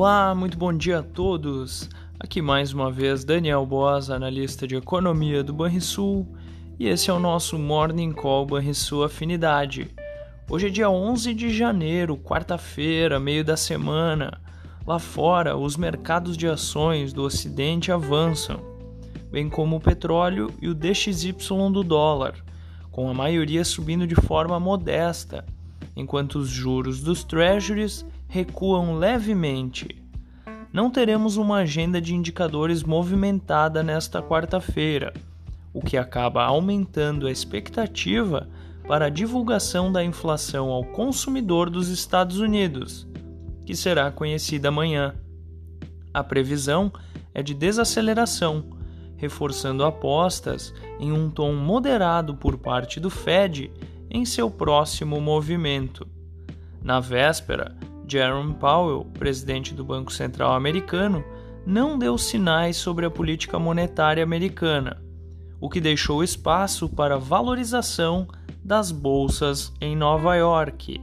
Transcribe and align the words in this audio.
Olá, 0.00 0.32
muito 0.32 0.56
bom 0.56 0.72
dia 0.72 1.00
a 1.00 1.02
todos. 1.02 1.90
Aqui 2.20 2.40
mais 2.40 2.72
uma 2.72 2.88
vez 2.88 3.24
Daniel 3.24 3.66
Boas, 3.66 4.10
analista 4.10 4.64
de 4.64 4.76
economia 4.76 5.42
do 5.42 5.52
Banrisul, 5.52 6.24
e 6.78 6.86
esse 6.86 7.10
é 7.10 7.12
o 7.12 7.18
nosso 7.18 7.58
Morning 7.58 8.12
Call 8.12 8.46
Banrisul 8.46 9.02
Afinidade. 9.02 9.90
Hoje 10.48 10.68
é 10.68 10.70
dia 10.70 10.88
11 10.88 11.34
de 11.34 11.52
janeiro, 11.52 12.16
quarta-feira, 12.16 13.18
meio 13.18 13.44
da 13.44 13.56
semana. 13.56 14.40
Lá 14.86 15.00
fora, 15.00 15.56
os 15.56 15.76
mercados 15.76 16.36
de 16.36 16.46
ações 16.46 17.12
do 17.12 17.24
Ocidente 17.24 17.90
avançam, 17.90 18.60
bem 19.32 19.48
como 19.48 19.74
o 19.74 19.80
petróleo 19.80 20.48
e 20.62 20.68
o 20.68 20.74
DXY 20.76 21.32
do 21.72 21.82
dólar, 21.82 22.36
com 22.92 23.10
a 23.10 23.14
maioria 23.14 23.64
subindo 23.64 24.06
de 24.06 24.14
forma 24.14 24.60
modesta, 24.60 25.44
enquanto 25.96 26.36
os 26.36 26.48
juros 26.48 27.02
dos 27.02 27.24
treasuries 27.24 28.06
recuam 28.28 28.96
levemente. 28.96 29.88
Não 30.70 30.90
teremos 30.90 31.38
uma 31.38 31.58
agenda 31.58 32.00
de 32.00 32.14
indicadores 32.14 32.82
movimentada 32.82 33.82
nesta 33.82 34.22
quarta-feira, 34.22 35.14
o 35.72 35.80
que 35.80 35.96
acaba 35.96 36.44
aumentando 36.44 37.26
a 37.26 37.32
expectativa 37.32 38.48
para 38.86 39.06
a 39.06 39.10
divulgação 39.10 39.90
da 39.90 40.04
inflação 40.04 40.68
ao 40.68 40.84
consumidor 40.84 41.70
dos 41.70 41.88
Estados 41.88 42.38
Unidos, 42.38 43.08
que 43.64 43.74
será 43.74 44.10
conhecida 44.10 44.68
amanhã. 44.68 45.14
A 46.12 46.22
previsão 46.22 46.92
é 47.32 47.42
de 47.42 47.54
desaceleração, 47.54 48.64
reforçando 49.16 49.84
apostas 49.84 50.72
em 51.00 51.12
um 51.12 51.30
tom 51.30 51.54
moderado 51.54 52.34
por 52.34 52.58
parte 52.58 53.00
do 53.00 53.10
Fed 53.10 53.70
em 54.10 54.24
seu 54.24 54.50
próximo 54.50 55.20
movimento. 55.20 56.06
Na 56.82 57.00
véspera, 57.00 57.76
Jerome 58.10 58.54
Powell, 58.54 59.04
presidente 59.04 59.74
do 59.74 59.84
Banco 59.84 60.10
Central 60.10 60.54
americano, 60.54 61.22
não 61.66 61.98
deu 61.98 62.16
sinais 62.16 62.78
sobre 62.78 63.04
a 63.04 63.10
política 63.10 63.58
monetária 63.58 64.22
americana, 64.22 65.02
o 65.60 65.68
que 65.68 65.80
deixou 65.80 66.24
espaço 66.24 66.88
para 66.88 67.18
valorização 67.18 68.26
das 68.64 68.90
bolsas 68.90 69.72
em 69.80 69.94
Nova 69.94 70.34
York. 70.36 70.98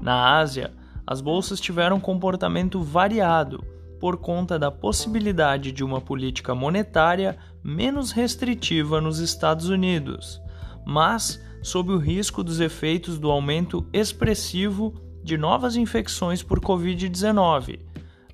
Na 0.00 0.38
Ásia, 0.38 0.72
as 1.04 1.20
bolsas 1.20 1.60
tiveram 1.60 1.98
comportamento 1.98 2.80
variado 2.80 3.64
por 3.98 4.16
conta 4.16 4.58
da 4.58 4.70
possibilidade 4.70 5.72
de 5.72 5.82
uma 5.82 6.00
política 6.00 6.54
monetária 6.54 7.36
menos 7.62 8.12
restritiva 8.12 9.00
nos 9.00 9.18
Estados 9.18 9.68
Unidos, 9.68 10.40
mas 10.86 11.42
sob 11.62 11.92
o 11.92 11.98
risco 11.98 12.42
dos 12.42 12.60
efeitos 12.60 13.18
do 13.18 13.30
aumento 13.30 13.86
expressivo 13.92 14.94
de 15.22 15.38
novas 15.38 15.76
infecções 15.76 16.42
por 16.42 16.60
Covid-19, 16.60 17.80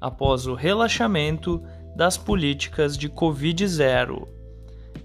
após 0.00 0.46
o 0.46 0.54
relaxamento 0.54 1.62
das 1.96 2.16
políticas 2.16 2.96
de 2.96 3.08
Covid-0. 3.08 4.26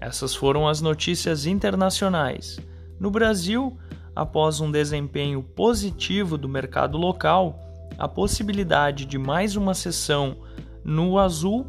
Essas 0.00 0.34
foram 0.34 0.68
as 0.68 0.80
notícias 0.80 1.46
internacionais. 1.46 2.58
No 2.98 3.10
Brasil, 3.10 3.76
após 4.14 4.60
um 4.60 4.70
desempenho 4.70 5.42
positivo 5.42 6.38
do 6.38 6.48
mercado 6.48 6.96
local, 6.96 7.60
a 7.98 8.08
possibilidade 8.08 9.04
de 9.06 9.18
mais 9.18 9.56
uma 9.56 9.74
sessão 9.74 10.36
no 10.84 11.18
azul 11.18 11.66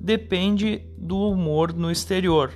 depende 0.00 0.86
do 0.96 1.18
humor 1.18 1.72
no 1.72 1.90
exterior. 1.90 2.52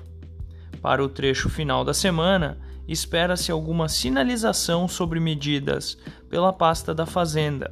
Para 0.81 1.03
o 1.03 1.09
trecho 1.09 1.49
final 1.49 1.85
da 1.85 1.95
semana, 1.95 2.59
espera-se 2.87 3.51
alguma 3.51 3.89
sinalização 3.89 4.87
sobre 4.87 5.19
medidas 5.19 5.99
pela 6.29 6.53
pasta 6.53 6.95
da 6.95 7.07
Fazenda. 7.07 7.71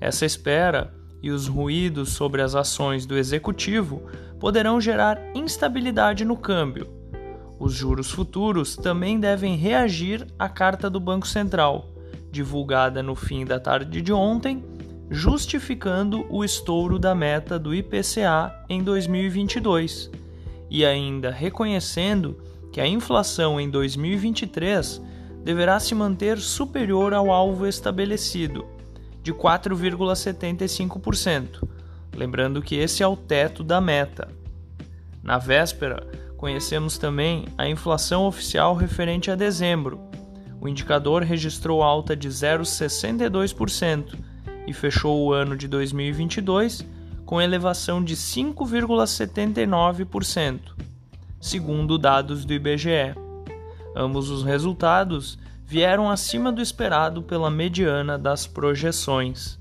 Essa 0.00 0.26
espera 0.26 0.92
e 1.22 1.30
os 1.30 1.46
ruídos 1.46 2.12
sobre 2.12 2.42
as 2.42 2.54
ações 2.54 3.06
do 3.06 3.16
executivo 3.16 4.02
poderão 4.38 4.80
gerar 4.80 5.20
instabilidade 5.34 6.24
no 6.24 6.36
câmbio. 6.36 6.88
Os 7.58 7.72
juros 7.72 8.10
futuros 8.10 8.76
também 8.76 9.18
devem 9.18 9.56
reagir 9.56 10.26
à 10.38 10.48
carta 10.48 10.90
do 10.90 11.00
Banco 11.00 11.26
Central, 11.26 11.88
divulgada 12.30 13.02
no 13.02 13.14
fim 13.14 13.46
da 13.46 13.58
tarde 13.58 14.02
de 14.02 14.12
ontem, 14.12 14.62
justificando 15.10 16.26
o 16.28 16.44
estouro 16.44 16.98
da 16.98 17.14
meta 17.14 17.58
do 17.58 17.74
IPCA 17.74 18.52
em 18.68 18.82
2022 18.82 20.10
e 20.68 20.84
ainda 20.84 21.30
reconhecendo 21.30 22.36
que 22.72 22.80
a 22.80 22.86
inflação 22.86 23.60
em 23.60 23.68
2023 23.70 25.02
deverá 25.42 25.78
se 25.78 25.94
manter 25.94 26.38
superior 26.38 27.12
ao 27.14 27.30
alvo 27.30 27.66
estabelecido, 27.66 28.66
de 29.22 29.32
4,75%, 29.32 31.62
lembrando 32.14 32.60
que 32.60 32.74
esse 32.74 33.02
é 33.02 33.06
o 33.06 33.16
teto 33.16 33.62
da 33.62 33.80
meta. 33.80 34.28
Na 35.22 35.38
véspera, 35.38 36.06
conhecemos 36.36 36.98
também 36.98 37.46
a 37.56 37.66
inflação 37.68 38.26
oficial 38.26 38.74
referente 38.74 39.30
a 39.30 39.34
dezembro. 39.34 39.98
O 40.60 40.68
indicador 40.68 41.22
registrou 41.22 41.82
alta 41.82 42.14
de 42.16 42.28
0,62% 42.28 44.18
e 44.66 44.72
fechou 44.72 45.24
o 45.24 45.32
ano 45.32 45.56
de 45.56 45.68
2022 45.68 46.84
com 47.24 47.40
elevação 47.40 48.02
de 48.02 48.16
5,79% 48.16 50.85
segundo 51.40 51.98
dados 51.98 52.44
do 52.44 52.52
IBGE. 52.52 53.14
Ambos 53.94 54.30
os 54.30 54.42
resultados 54.42 55.38
vieram 55.64 56.10
acima 56.10 56.50
do 56.52 56.62
esperado 56.62 57.22
pela 57.22 57.50
mediana 57.50 58.18
das 58.18 58.46
projeções. 58.46 59.58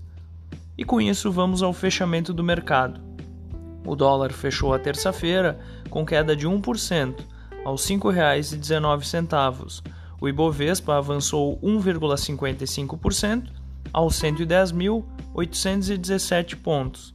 E 0.78 0.84
com 0.84 1.00
isso 1.00 1.31
vamos 1.31 1.64
ao 1.64 1.72
fechamento 1.74 2.34
do 2.34 2.44
mercado. 2.44 3.00
O 3.85 3.96
dólar 3.96 4.34
fechou 4.34 4.74
a 4.74 4.80
terça-feira 4.80 5.58
com 5.90 6.06
queda 6.06 6.35
de 6.35 6.46
1%, 6.47 7.16
aos 7.64 7.88
R$ 7.88 7.96
5,19. 7.96 9.81
O 10.19 10.28
Ibovespa 10.28 10.97
avançou 10.97 11.58
1,55% 11.62 13.47
aos 13.91 14.16
110.817 14.22 16.56
pontos. 16.58 17.14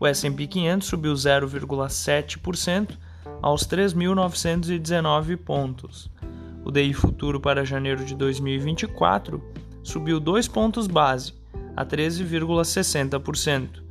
O 0.00 0.06
S&P 0.06 0.46
500 0.46 0.88
subiu 0.88 1.14
0,7% 1.14 2.96
aos 3.42 3.66
3.919 3.66 5.36
pontos. 5.36 6.10
O 6.64 6.70
DI 6.70 6.94
futuro 6.94 7.40
para 7.40 7.64
janeiro 7.64 8.04
de 8.04 8.14
2024 8.14 9.42
subiu 9.82 10.20
2 10.20 10.46
pontos 10.46 10.86
base, 10.86 11.34
a 11.76 11.84
13,60%, 11.84 13.82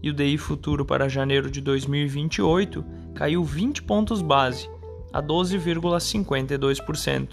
e 0.00 0.10
o 0.10 0.14
DI 0.14 0.38
futuro 0.38 0.84
para 0.84 1.08
janeiro 1.08 1.50
de 1.50 1.60
2028 1.60 2.84
caiu 3.14 3.42
20 3.42 3.82
pontos 3.82 4.22
base, 4.22 4.70
a 5.12 5.20
12,52%. 5.20 7.30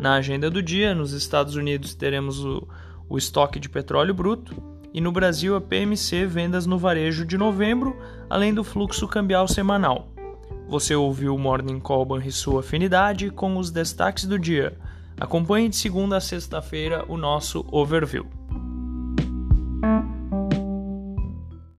Na 0.00 0.14
agenda 0.14 0.50
do 0.50 0.62
dia, 0.62 0.94
nos 0.94 1.12
Estados 1.12 1.54
Unidos 1.54 1.94
teremos 1.94 2.42
o, 2.42 2.66
o 3.08 3.18
estoque 3.18 3.60
de 3.60 3.68
petróleo 3.68 4.14
bruto 4.14 4.56
e 4.92 5.00
no 5.00 5.12
Brasil 5.12 5.54
a 5.56 5.60
PMC 5.60 6.26
vendas 6.26 6.66
no 6.66 6.78
varejo 6.78 7.24
de 7.26 7.36
novembro, 7.36 7.96
além 8.30 8.54
do 8.54 8.64
fluxo 8.64 9.06
cambial 9.06 9.46
semanal. 9.46 10.13
Você 10.68 10.94
ouviu 10.94 11.34
o 11.34 11.38
Morning 11.38 11.78
Call 11.78 12.20
e 12.20 12.32
sua 12.32 12.60
afinidade 12.60 13.30
com 13.30 13.58
os 13.58 13.70
destaques 13.70 14.24
do 14.24 14.38
dia. 14.38 14.76
Acompanhe 15.20 15.68
de 15.68 15.76
segunda 15.76 16.16
a 16.16 16.20
sexta-feira 16.20 17.04
o 17.06 17.16
nosso 17.16 17.64
overview. 17.70 18.26